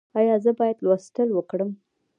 [0.19, 1.69] ایا زه باید لوستل وکړم؟